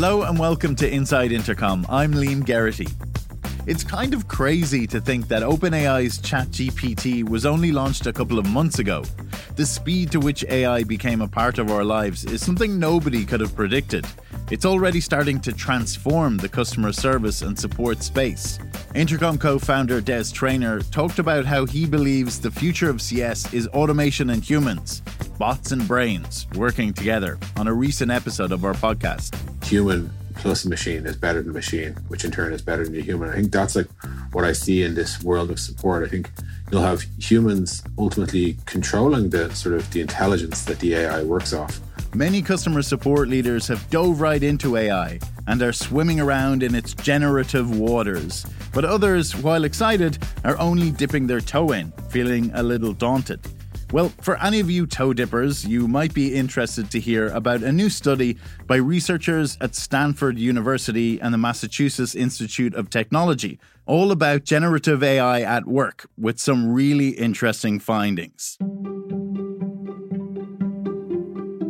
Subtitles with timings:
[0.00, 1.84] Hello and welcome to Inside Intercom.
[1.88, 2.86] I'm Liam Geraghty.
[3.66, 8.46] It's kind of crazy to think that OpenAI's ChatGPT was only launched a couple of
[8.46, 9.02] months ago.
[9.56, 13.40] The speed to which AI became a part of our lives is something nobody could
[13.40, 14.06] have predicted.
[14.52, 18.60] It's already starting to transform the customer service and support space.
[18.94, 23.66] Intercom co founder Des Traynor talked about how he believes the future of CS is
[23.74, 25.02] automation and humans,
[25.38, 29.36] bots and brains working together on a recent episode of our podcast.
[29.64, 33.30] Human plus machine is better than machine, which in turn is better than the human.
[33.30, 33.86] I think that's like
[34.32, 36.04] what I see in this world of support.
[36.04, 36.30] I think
[36.72, 41.80] you'll have humans ultimately controlling the sort of the intelligence that the AI works off.
[42.14, 46.94] Many customer support leaders have dove right into AI and are swimming around in its
[46.94, 48.44] generative waters.
[48.72, 53.40] But others, while excited, are only dipping their toe in, feeling a little daunted.
[53.90, 57.72] Well, for any of you toe dippers, you might be interested to hear about a
[57.72, 64.44] new study by researchers at Stanford University and the Massachusetts Institute of Technology, all about
[64.44, 68.58] generative AI at work, with some really interesting findings.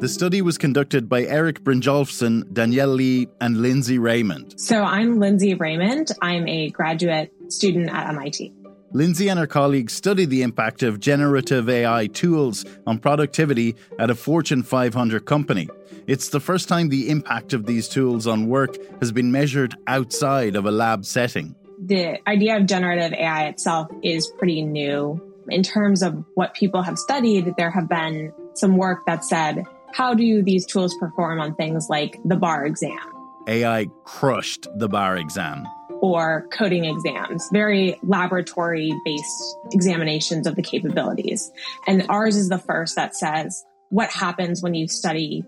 [0.00, 4.54] The study was conducted by Eric Brynjolfsson, Danielle Li, and Lindsey Raymond.
[4.56, 6.10] So I'm Lindsey Raymond.
[6.20, 8.54] I'm a graduate student at MIT.
[8.92, 14.14] Lindsey and her colleagues studied the impact of generative AI tools on productivity at a
[14.14, 15.68] Fortune 500 company.
[16.06, 20.56] It's the first time the impact of these tools on work has been measured outside
[20.56, 21.54] of a lab setting.
[21.84, 25.20] The idea of generative AI itself is pretty new.
[25.50, 30.14] In terms of what people have studied, there have been some work that said, how
[30.14, 33.17] do these tools perform on things like the bar exam?
[33.48, 35.66] AI crushed the bar exam
[36.00, 41.50] or coding exams, very laboratory based examinations of the capabilities.
[41.86, 45.44] And ours is the first that says what happens when you study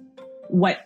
[0.48, 0.78] what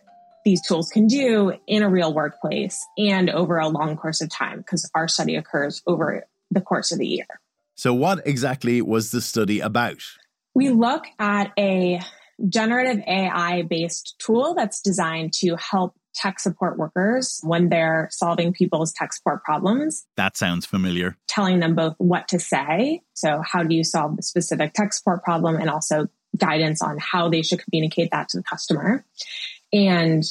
[0.44, 4.58] these tools can do in a real workplace and over a long course of time,
[4.58, 7.26] because our study occurs over the course of the year.
[7.76, 10.02] So, what exactly was the study about?
[10.54, 12.00] We look at a
[12.48, 18.92] generative AI based tool that's designed to help tech support workers when they're solving people's
[18.92, 20.06] tech support problems.
[20.16, 21.16] That sounds familiar.
[21.28, 23.02] Telling them both what to say.
[23.14, 25.56] So, how do you solve the specific tech support problem?
[25.56, 29.04] And also guidance on how they should communicate that to the customer.
[29.72, 30.22] And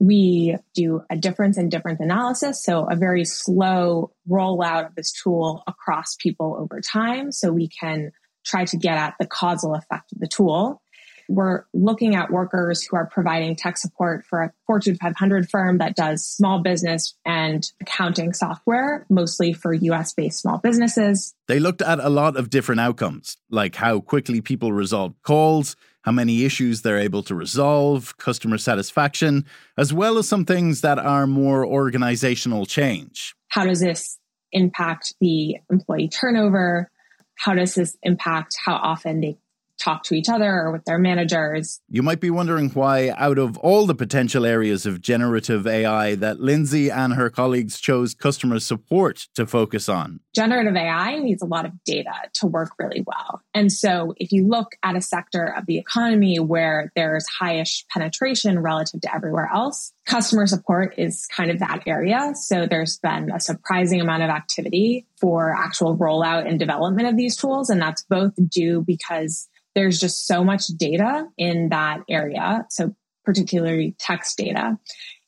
[0.00, 2.62] we do a difference in difference analysis.
[2.62, 7.32] So, a very slow rollout of this tool across people over time.
[7.32, 8.12] So, we can
[8.44, 10.80] try to get at the causal effect of the tool
[11.28, 15.94] we're looking at workers who are providing tech support for a Fortune 500 firm that
[15.94, 21.34] does small business and accounting software, mostly for US based small businesses.
[21.46, 26.12] They looked at a lot of different outcomes, like how quickly people resolve calls, how
[26.12, 29.44] many issues they're able to resolve, customer satisfaction,
[29.76, 33.34] as well as some things that are more organizational change.
[33.48, 34.18] How does this
[34.52, 36.90] impact the employee turnover?
[37.36, 39.38] How does this impact how often they
[39.78, 41.80] talk to each other or with their managers.
[41.88, 46.40] You might be wondering why, out of all the potential areas of generative AI, that
[46.40, 50.20] Lindsey and her colleagues chose customer support to focus on.
[50.34, 53.40] Generative AI needs a lot of data to work really well.
[53.54, 58.58] And so, if you look at a sector of the economy where there's highish penetration
[58.60, 62.32] relative to everywhere else, customer support is kind of that area.
[62.34, 67.36] So, there's been a surprising amount of activity for actual rollout and development of these
[67.36, 67.70] tools.
[67.70, 69.48] And that's both due because
[69.78, 72.66] there's just so much data in that area.
[72.68, 74.76] So particularly text data.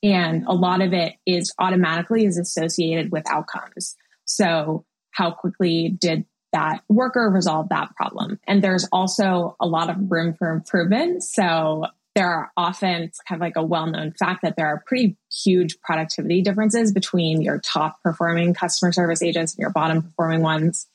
[0.03, 3.95] And a lot of it is automatically is associated with outcomes.
[4.25, 8.41] So how quickly did that worker resolve that problem?
[8.47, 11.23] And there's also a lot of room for improvement.
[11.23, 15.16] So there are often, kind of like a well known fact that there are pretty
[15.32, 20.88] huge productivity differences between your top performing customer service agents and your bottom performing ones.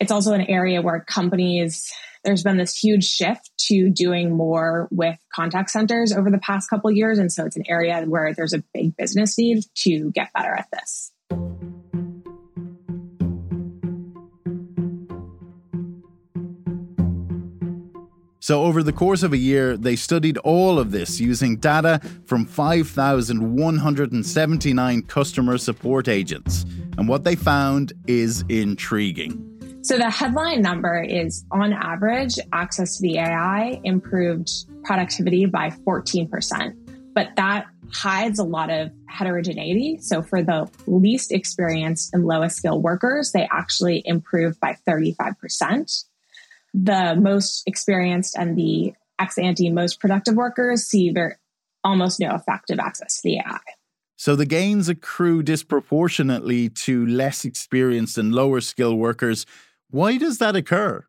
[0.00, 1.92] It's also an area where companies
[2.24, 6.90] there's been this huge shift to doing more with contact centers over the past couple
[6.90, 7.18] years.
[7.18, 10.68] And so it's an area where there's a big business need to get better at
[10.72, 11.12] this.
[18.44, 22.44] So, over the course of a year, they studied all of this using data from
[22.44, 26.66] 5,179 customer support agents.
[26.98, 29.78] And what they found is intriguing.
[29.80, 34.50] So the headline number is on average, access to the AI improved
[34.84, 37.14] productivity by 14%.
[37.14, 37.64] But that
[37.94, 40.00] hides a lot of heterogeneity.
[40.02, 46.04] So for the least experienced and lowest skill workers, they actually improved by 35%.
[46.74, 51.34] The most experienced and the ex ante most productive workers see very,
[51.84, 53.60] almost no effective access to the AI.
[54.16, 59.44] So the gains accrue disproportionately to less experienced and lower skill workers.
[59.90, 61.04] Why does that occur?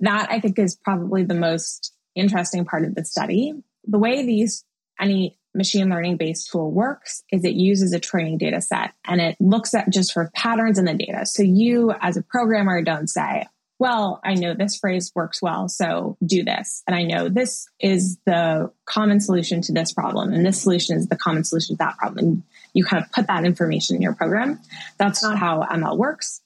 [0.00, 3.54] That I think is probably the most interesting part of the study.
[3.84, 4.64] The way these
[4.98, 9.36] any machine learning based tool works is it uses a training data set and it
[9.40, 11.24] looks at just for patterns in the data.
[11.26, 13.46] So you as a programmer don't say,
[13.78, 16.82] well, I know this phrase works well, so do this.
[16.86, 21.08] And I know this is the common solution to this problem, and this solution is
[21.08, 22.18] the common solution to that problem.
[22.18, 22.42] And
[22.72, 24.60] you kind of put that information in your program.
[24.98, 26.40] That's not how ML works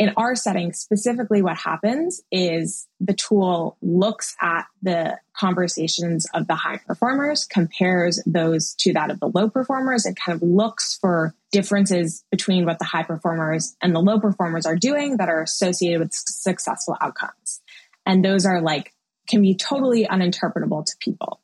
[0.00, 6.54] in our setting, specifically what happens is the tool looks at the conversations of the
[6.54, 11.34] high performers, compares those to that of the low performers, and kind of looks for
[11.52, 16.00] differences between what the high performers and the low performers are doing that are associated
[16.00, 17.60] with successful outcomes.
[18.06, 18.94] And those are like,
[19.28, 21.42] can be totally uninterpretable to people.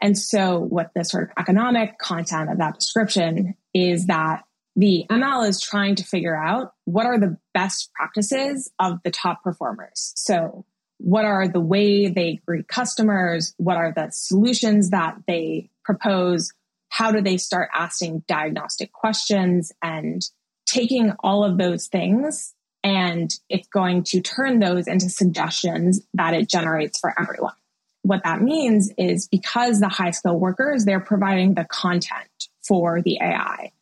[0.00, 4.44] And so, what the sort of economic content of that description is that
[4.76, 9.42] the ML is trying to figure out what are the best practices of the top
[9.42, 10.12] performers.
[10.16, 10.66] So,
[10.98, 13.54] what are the way they greet customers?
[13.56, 16.52] What are the solutions that they propose?
[16.88, 20.22] How do they start asking diagnostic questions and
[20.66, 22.54] taking all of those things?
[22.82, 27.54] And it's going to turn those into suggestions that it generates for everyone.
[28.02, 33.18] What that means is because the high skill workers, they're providing the content for the
[33.20, 33.72] AI.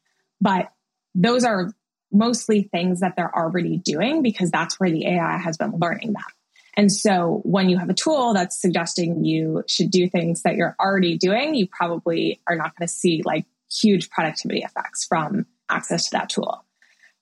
[0.40, 0.68] But
[1.14, 1.72] those are
[2.12, 6.22] mostly things that they're already doing because that's where the AI has been learning them.
[6.76, 10.76] And so when you have a tool that's suggesting you should do things that you're
[10.80, 16.06] already doing, you probably are not going to see like huge productivity effects from access
[16.06, 16.64] to that tool.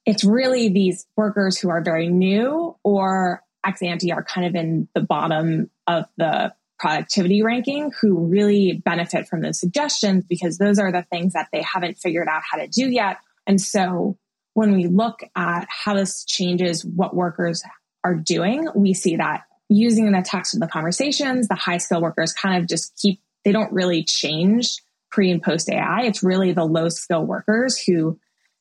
[0.04, 4.88] It's really these workers who are very new or ex ante are kind of in
[4.94, 10.90] the bottom of the productivity ranking who really benefit from those suggestions because those are
[10.90, 14.18] the things that they haven't figured out how to do yet and so
[14.54, 17.62] when we look at how this changes what workers
[18.04, 22.32] are doing, we see that using the text of the conversations, the high skill workers
[22.32, 24.76] kind of just keep, they don't really change
[25.10, 26.02] pre and post AI.
[26.02, 28.18] It's really the low skill workers who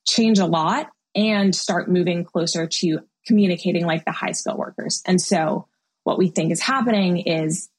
[0.08, 5.02] change a lot and start moving closer to communicating like the high skill workers.
[5.06, 5.68] And so
[6.04, 7.70] what we think is happening is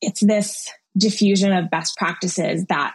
[0.00, 2.94] it's this diffusion of best practices that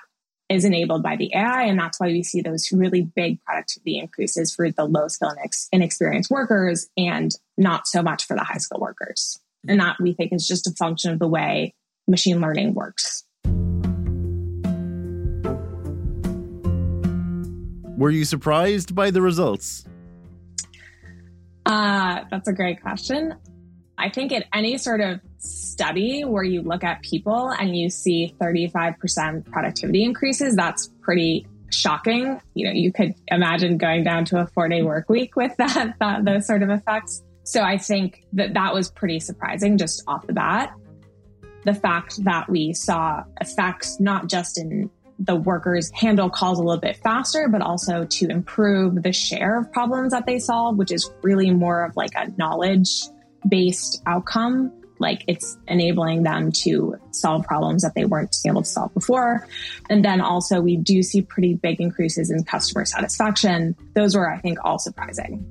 [0.51, 1.63] is enabled by the AI.
[1.63, 5.39] And that's why we see those really big productivity increases for the low skill and
[5.71, 9.39] inexperienced workers and not so much for the high skill workers.
[9.67, 11.73] And that we think is just a function of the way
[12.05, 13.23] machine learning works.
[17.97, 19.85] Were you surprised by the results?
[21.65, 23.35] Uh, that's a great question.
[24.01, 28.33] I think at any sort of study where you look at people and you see
[28.41, 32.41] 35% productivity increases, that's pretty shocking.
[32.55, 35.95] You know, you could imagine going down to a four day work week with that,
[35.99, 37.21] that, those sort of effects.
[37.43, 40.73] So I think that that was pretty surprising just off the bat.
[41.65, 44.89] The fact that we saw effects not just in
[45.19, 49.71] the workers handle calls a little bit faster, but also to improve the share of
[49.71, 53.03] problems that they solve, which is really more of like a knowledge
[53.47, 54.71] based outcome.
[54.99, 59.47] Like it's enabling them to solve problems that they weren't able to solve before.
[59.89, 63.75] And then also, we do see pretty big increases in customer satisfaction.
[63.95, 65.43] Those were, I think, all surprising.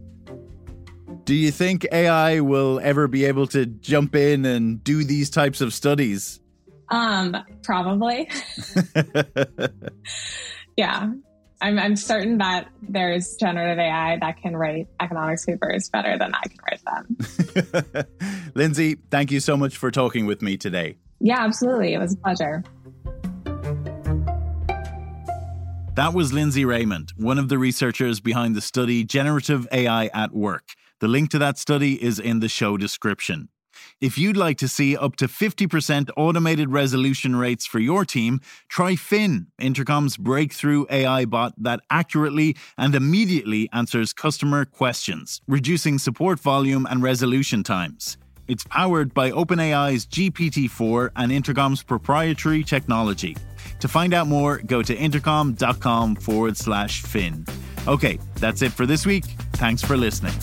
[1.24, 5.60] Do you think AI will ever be able to jump in and do these types
[5.60, 6.40] of studies?
[6.88, 8.28] Um, probably.
[10.76, 11.10] yeah.
[11.62, 16.42] I'm, I'm certain that there's generative AI that can write economics papers better than I
[16.48, 18.06] can write them.
[18.54, 20.96] Lindsey, thank you so much for talking with me today.
[21.20, 21.92] Yeah, absolutely.
[21.92, 22.64] It was a pleasure.
[25.96, 30.70] That was Lindsey Raymond, one of the researchers behind the study Generative AI at Work.
[31.00, 33.50] The link to that study is in the show description.
[34.00, 38.96] If you'd like to see up to 50% automated resolution rates for your team, try
[38.96, 46.86] Fin, Intercom's breakthrough AI bot that accurately and immediately answers customer questions, reducing support volume
[46.88, 48.16] and resolution times.
[48.48, 53.36] It's powered by OpenAI's GPT 4 and Intercom's proprietary technology.
[53.78, 57.46] To find out more, go to intercom.com forward slash Fin.
[57.86, 59.24] Okay, that's it for this week.
[59.52, 60.34] Thanks for listening.